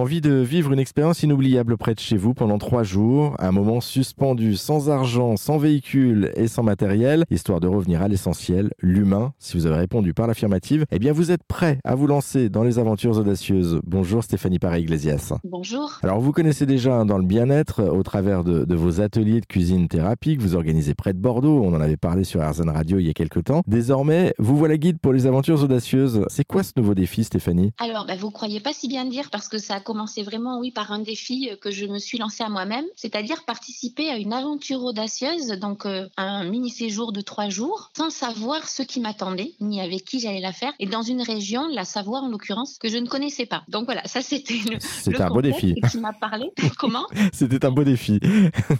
[0.00, 3.82] Envie de vivre une expérience inoubliable près de chez vous pendant trois jours, un moment
[3.82, 9.34] suspendu, sans argent, sans véhicule et sans matériel, histoire de revenir à l'essentiel, l'humain.
[9.38, 12.62] Si vous avez répondu par l'affirmative, eh bien vous êtes prêt à vous lancer dans
[12.62, 13.78] les aventures audacieuses.
[13.84, 15.34] Bonjour Stéphanie Paré-Iglesias.
[15.44, 15.98] Bonjour.
[16.02, 19.86] Alors vous connaissez déjà dans le bien-être au travers de, de, vos ateliers de cuisine
[19.86, 21.60] thérapie que vous organisez près de Bordeaux.
[21.62, 23.60] On en avait parlé sur RZN Radio il y a quelques temps.
[23.66, 26.24] Désormais, vous voilà guide pour les aventures audacieuses.
[26.28, 27.74] C'est quoi ce nouveau défi Stéphanie?
[27.78, 30.70] Alors, bah, vous croyez pas si bien dire parce que ça a commencé vraiment, oui,
[30.70, 34.84] par un défi que je me suis lancé à moi-même, c'est-à-dire participer à une aventure
[34.84, 39.80] audacieuse, donc euh, un mini séjour de trois jours, sans savoir ce qui m'attendait, ni
[39.80, 42.98] avec qui j'allais la faire, et dans une région, la Savoie en l'occurrence, que je
[42.98, 43.64] ne connaissais pas.
[43.66, 45.74] Donc voilà, ça c'était le, c'était un beau défi.
[45.90, 46.52] Qui m'a parlé.
[46.78, 47.06] Comment?
[47.32, 48.20] C'était un beau défi.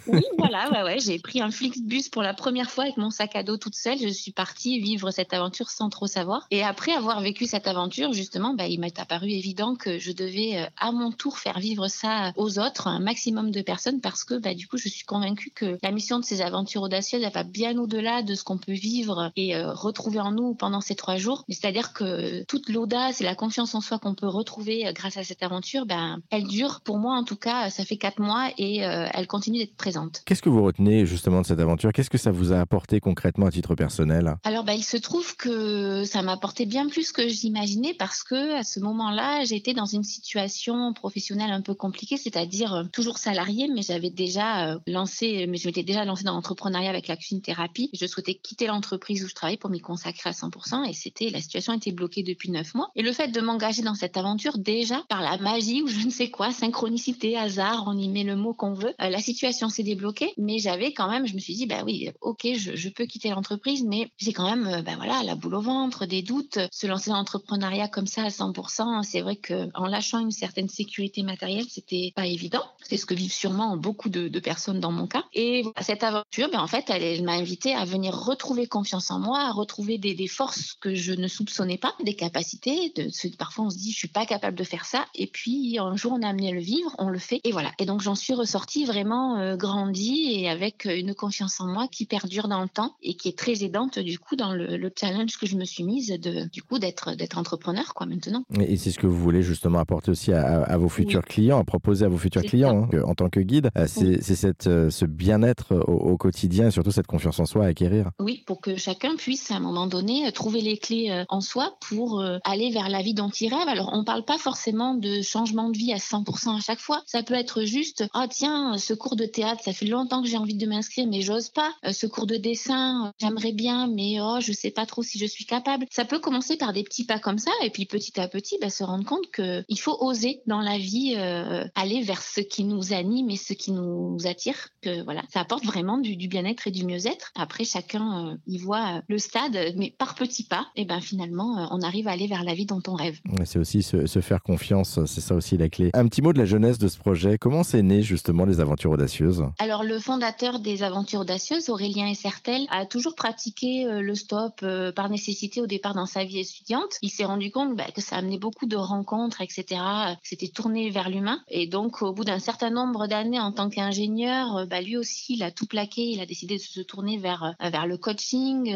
[0.07, 3.35] oui, voilà, ouais, ouais, j'ai pris un Flixbus pour la première fois avec mon sac
[3.35, 3.97] à dos toute seule.
[3.97, 6.47] Je suis partie vivre cette aventure sans trop savoir.
[6.51, 10.59] Et après avoir vécu cette aventure, justement, bah, il m'est apparu évident que je devais
[10.59, 14.35] euh, à mon tour faire vivre ça aux autres, un maximum de personnes, parce que
[14.35, 17.43] bah, du coup, je suis convaincue que la mission de ces aventures audacieuses, elle va
[17.43, 21.17] bien au-delà de ce qu'on peut vivre et euh, retrouver en nous pendant ces trois
[21.17, 21.43] jours.
[21.49, 25.23] C'est-à-dire que toute l'audace et la confiance en soi qu'on peut retrouver euh, grâce à
[25.23, 28.85] cette aventure, ben, elle dure, pour moi en tout cas, ça fait quatre mois et
[28.85, 30.21] euh, elle continue d'être présente.
[30.25, 31.91] Qu'est-ce que vous retenez justement de cette aventure?
[31.93, 34.35] Qu'est-ce que ça vous a apporté concrètement à titre personnel?
[34.43, 38.59] Alors, ben, il se trouve que ça m'a apporté bien plus que j'imaginais parce que
[38.59, 43.67] à ce moment-là, j'étais dans une situation professionnelle un peu compliquée, c'est-à-dire euh, toujours salariée,
[43.73, 47.89] mais j'avais déjà euh, lancé, mais je m'étais déjà lancée dans l'entrepreneuriat avec la thérapie.
[47.93, 51.39] Je souhaitais quitter l'entreprise où je travaillais pour m'y consacrer à 100% et c'était la
[51.39, 52.89] situation était bloquée depuis neuf mois.
[52.95, 56.11] Et le fait de m'engager dans cette aventure, déjà par la magie ou je ne
[56.11, 59.83] sais quoi, synchronicité, hasard, on y met le mot qu'on veut, euh, la situation s'est
[59.83, 60.33] débloquée.
[60.37, 63.29] Mais j'avais quand même, je me suis dit, bah oui, ok, je, je peux quitter
[63.29, 66.59] l'entreprise, mais j'ai quand même, ben voilà, la boule au ventre, des doutes.
[66.71, 70.69] Se lancer dans l'entrepreneuriat comme ça à 100%, c'est vrai que en lâchant une certaine
[70.71, 72.63] sécurité matérielle, c'était pas évident.
[72.81, 75.23] C'est ce que vivent sûrement beaucoup de, personnes dans mon cas.
[75.33, 79.39] Et cette aventure, ben en fait, elle, m'a invité à venir retrouver confiance en moi,
[79.41, 82.93] à retrouver des, forces que je ne soupçonnais pas, des capacités.
[83.37, 85.05] Parfois, on se dit, je suis pas capable de faire ça.
[85.13, 87.41] Et puis, un jour, on a amené à le vivre, on le fait.
[87.43, 87.71] Et voilà.
[87.77, 92.05] Et donc, j'en suis ressortie vraiment euh, grandie et avec une confiance en moi qui
[92.05, 95.37] perdure dans le temps et qui est très aidante, du coup, dans le, le challenge
[95.37, 98.43] que je me suis mise de, du coup, d'être, d'être entrepreneur, quoi, maintenant.
[98.59, 101.33] Et c'est ce que vous voulez justement apporter aussi à vos futurs oui.
[101.33, 103.69] clients, à proposer à vos futurs clients hein, en tant que guide.
[103.87, 104.17] C'est, oui.
[104.21, 108.11] c'est cette, ce bien-être au, au, quotidien et surtout cette confiance en soi à acquérir.
[108.19, 112.23] Oui, pour que chacun puisse à un moment donné trouver les clés en soi pour
[112.43, 113.67] aller vers la vie dont il rêve.
[113.67, 117.01] Alors, on parle pas forcément de changement de vie à 100% à chaque fois.
[117.05, 120.27] Ça peut être juste, ah oh, tiens, ce cours de théâtre, ça fait longtemps que
[120.27, 121.71] j'ai envie de m'inscrire, mais j'ose pas.
[121.91, 125.45] Ce cours de dessin, j'aimerais bien, mais oh, je sais pas trop si je suis
[125.45, 125.85] capable.
[125.89, 128.69] Ça peut commencer par des petits pas comme ça, et puis petit à petit, bah,
[128.69, 132.65] se rendre compte que il faut oser dans la vie euh, aller vers ce qui
[132.65, 134.67] nous anime et ce qui nous attire.
[134.81, 137.31] Que voilà, ça apporte vraiment du, du bien-être et du mieux-être.
[137.35, 141.65] Après, chacun euh, y voit le stade, mais par petits pas, et ben finalement, euh,
[141.71, 143.19] on arrive à aller vers la vie dont on rêve.
[143.45, 145.89] C'est aussi se, se, faire confiance, c'est ça aussi la clé.
[145.93, 147.37] Un petit mot de la jeunesse de ce projet.
[147.39, 149.45] Comment c'est né justement les aventures audacieuses?
[149.57, 154.91] Alors le fondateur des aventures audacieuses, Aurélien Essertel, a toujours pratiqué euh, le stop euh,
[154.91, 156.97] par nécessité au départ dans sa vie étudiante.
[157.01, 159.81] Il s'est rendu compte bah, que ça amenait beaucoup de rencontres, etc.
[160.23, 161.41] C'était tourné vers l'humain.
[161.47, 165.43] Et donc au bout d'un certain nombre d'années en tant qu'ingénieur, bah, lui aussi, il
[165.43, 166.03] a tout plaqué.
[166.03, 168.73] Il a décidé de se tourner vers, vers le coaching.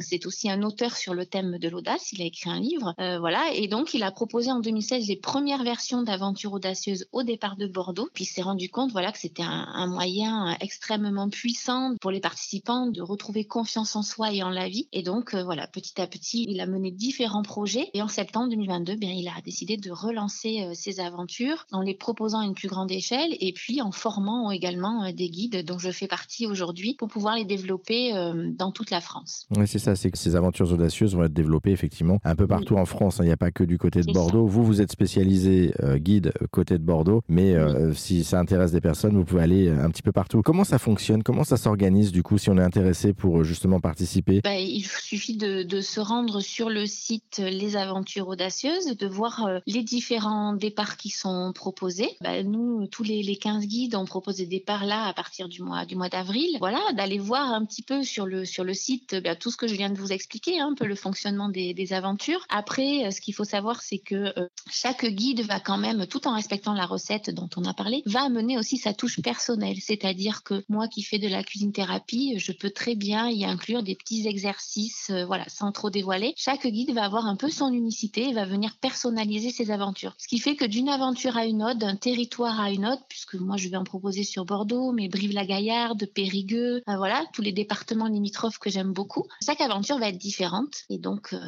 [0.00, 2.12] C'est aussi un auteur sur le thème de l'audace.
[2.12, 2.94] Il a écrit un livre.
[3.00, 3.52] Euh, voilà.
[3.54, 7.66] Et donc, il a proposé en 2016 les premières versions d'Aventure audacieuse au départ de
[7.66, 8.08] Bordeaux.
[8.12, 12.86] Puis il s'est rendu compte, voilà, que c'était un, moyen extrêmement puissant pour les participants
[12.86, 14.88] de retrouver confiance en soi et en la vie.
[14.92, 17.88] Et donc, euh, voilà, petit à petit, il a mené différents projets.
[17.94, 21.94] Et en septembre 2022, bien, il a décidé de relancer euh, ses aventures en les
[21.94, 25.78] proposant à une plus grande échelle et puis en formant également euh, des guides dont
[25.78, 29.46] je fais partie aujourd'hui pour pouvoir les développer euh, dans toute la France.
[29.56, 32.74] Oui, c'est ça, c'est que ces aventures audacieuses vont être développées effectivement un peu partout
[32.74, 32.80] oui.
[32.80, 33.18] en France.
[33.18, 33.24] Hein.
[33.24, 34.46] Il n'y a pas que du côté de Bordeaux.
[34.46, 34.52] Ça.
[34.52, 38.80] Vous, vous êtes spécialisé euh, guide côté de Bordeaux, mais euh, si ça intéresse des
[38.80, 40.42] personnes, vous pouvez aller un petit peu partout.
[40.42, 41.22] Comment ça fonctionne?
[41.22, 44.40] Comment ça s'organise du coup si on est intéressé pour justement participer?
[44.44, 49.48] Bah, Il suffit de, de, se rendre sur le site Les Aventures Audacieuses, de voir
[49.66, 52.18] les différents départs qui sont proposés.
[52.20, 55.62] Bah, nous, tous les, les 15 guides, on propose des départs là à partir du
[55.62, 56.50] mois, du mois d'avril.
[56.58, 59.66] Voilà, d'aller voir un petit peu sur le, sur le site bah, tout ce que
[59.66, 62.44] je viens de vous expliquer, hein, un peu le fonctionnement des, aventures.
[62.50, 66.34] Après, ce qu'il faut savoir, c'est que euh, chaque guide va quand même, tout en
[66.34, 69.76] respectant la recette dont on a parlé, va amener aussi sa touche personnelle.
[69.80, 73.82] C'est-à-dire que moi qui fais de la cuisine thérapie, je peux très bien y inclure
[73.82, 76.34] des petits exercices, euh, voilà, sans trop dévoiler.
[76.36, 80.14] Chaque guide va avoir un peu son unicité et va venir personnaliser ses aventures.
[80.18, 83.34] Ce qui fait que d'une aventure à une autre, d'un territoire à une autre, puisque
[83.34, 88.06] moi je vais en proposer sur Bordeaux, mais Brive-la-Gaillarde, Périgueux, euh, voilà, tous les départements
[88.06, 89.24] limitrophes que j'aime beaucoup.
[89.44, 91.38] Chaque aventure va être différente et donc euh,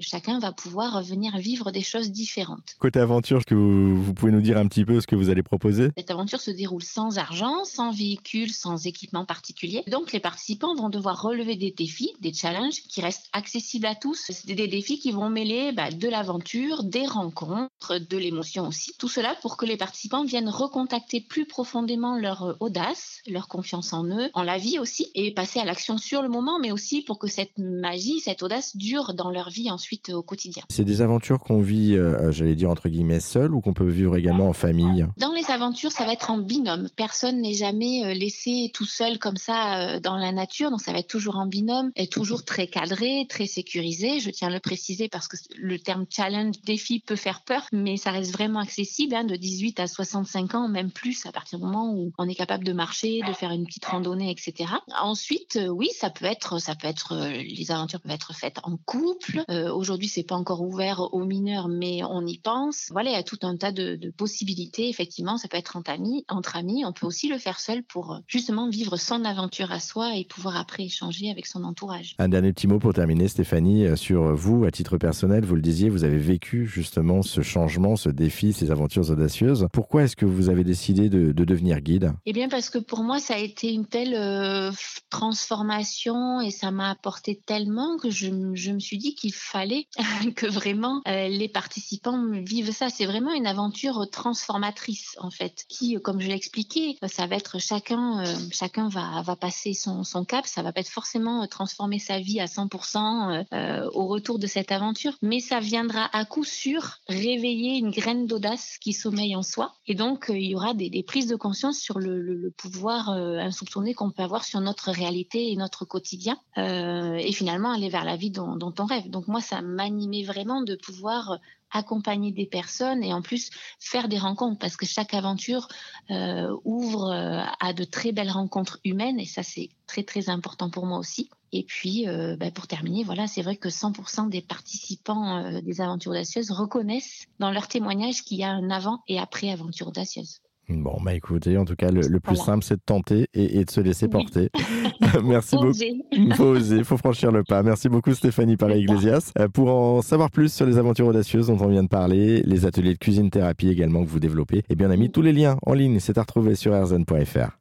[0.00, 2.74] chacun va pouvoir venir vivre des choses différentes.
[2.78, 5.42] Côté aventure, que vous, vous, pouvez nous dire un petit peu ce que vous allez
[5.42, 5.88] proposer?
[5.96, 9.82] Cette aventure se déroule sans argent, sans véhicule, sans équipement particulier.
[9.90, 14.30] Donc les participants vont devoir relever des défis, des challenges qui restent accessibles à tous.
[14.30, 18.94] C'est des défis qui vont mêler bah, de l'aventure, des rencontres, de l'émotion aussi.
[18.98, 24.04] Tout cela pour que les participants viennent recontacter plus profondément leur audace, leur confiance en
[24.04, 27.18] eux, en la vie aussi, et passer à l'action sur le moment, mais aussi pour
[27.18, 30.62] que cette magie, cette audace dure dans leur vie ensuite au quotidien.
[30.68, 34.16] C'est des aventures qu'on vit, euh, j'allais dire entre guillemets, seul ou qu'on peut vivre
[34.16, 35.06] également en famille?
[35.16, 36.88] Dans les aventures, ça va être en binôme.
[36.96, 40.92] Personne n'est jamais euh, laissé tout seul comme ça euh, dans la nature, donc ça
[40.92, 44.20] va être toujours en binôme et toujours très cadré, très sécurisé.
[44.20, 47.96] Je tiens à le préciser parce que le terme challenge, défi peut faire peur, mais
[47.96, 51.64] ça reste vraiment accessible, hein, de 18 à 65 ans, même plus, à partir du
[51.64, 54.70] moment où on est capable de marcher, de faire une petite randonnée, etc.
[55.00, 58.58] Ensuite, euh, oui, ça peut être, ça peut être, euh, les aventures peuvent être faites
[58.62, 59.42] en couple.
[59.50, 62.88] Euh, Aujourd'hui, c'est pas encore ouvert aux mineurs, mais on y pense.
[62.90, 64.88] Voilà, il y a tout un tas de, de possibilités.
[64.88, 66.84] Effectivement, ça peut être entre amis, entre amis.
[66.84, 70.56] On peut aussi le faire seul pour justement vivre son aventure à soi et pouvoir
[70.56, 72.14] après échanger avec son entourage.
[72.18, 75.88] Un dernier petit mot pour terminer, Stéphanie, sur vous, à titre personnel, vous le disiez,
[75.88, 79.66] vous avez vécu justement ce changement, ce défi, ces aventures audacieuses.
[79.72, 82.12] Pourquoi est-ce que vous avez décidé de, de devenir guide?
[82.26, 84.70] Eh bien, parce que pour moi, ça a été une telle euh,
[85.10, 89.86] transformation et ça m'a apporté tellement que je, je me suis dit qu'il fallait
[90.36, 92.88] que vraiment euh, les participants vivent ça.
[92.90, 97.58] C'est vraiment une aventure transformatrice en fait, qui, comme je l'ai expliqué, ça va être
[97.58, 100.46] chacun, euh, chacun va, va passer son, son cap.
[100.46, 104.72] Ça va pas être forcément transformer sa vie à 100% euh, au retour de cette
[104.72, 109.74] aventure, mais ça viendra à coup sûr réveiller une graine d'audace qui sommeille en soi.
[109.86, 114.22] Et donc, il y aura des, prises de conscience sur le, pouvoir insoupçonné qu'on peut
[114.22, 118.56] avoir sur notre réalité et notre quotidien, euh, et finalement aller vers la vie dont,
[118.56, 119.10] dont on rêve.
[119.10, 121.38] Donc moi, ça m'animait vraiment de pouvoir
[121.70, 123.50] accompagner des personnes et en plus
[123.80, 125.66] faire des rencontres parce que chaque aventure
[126.10, 130.70] euh, ouvre euh, à de très belles rencontres humaines et ça c'est très très important
[130.70, 131.28] pour moi aussi.
[131.56, 135.80] Et puis euh, bah, pour terminer, voilà, c'est vrai que 100% des participants euh, des
[135.80, 140.40] aventures audacieuses reconnaissent dans leur témoignage qu'il y a un avant et après aventure audacieuse.
[140.68, 142.44] Bon, bah écoutez, en tout cas, le, le plus voilà.
[142.44, 144.50] simple, c'est de tenter et, et, de se laisser porter.
[145.22, 145.78] Merci beaucoup.
[146.10, 147.62] Il faut oser, il faut franchir le pas.
[147.62, 149.32] Merci beaucoup, Stéphanie Paré-Iglesias.
[149.52, 152.94] Pour en savoir plus sur les aventures audacieuses dont on vient de parler, les ateliers
[152.94, 155.74] de cuisine-thérapie également que vous développez, eh bien, on a mis tous les liens en
[155.74, 156.00] ligne.
[156.00, 157.50] C'est à retrouver sur rzn.fr.